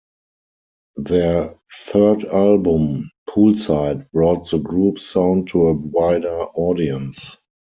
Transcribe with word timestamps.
Their 0.95 1.53
third 1.83 2.23
album, 2.23 3.11
"Poolside", 3.29 4.09
brought 4.11 4.49
the 4.49 4.57
group's 4.57 5.05
sound 5.05 5.49
to 5.49 5.67
a 5.67 5.73
wider 5.73 6.39
audience. 6.55 7.37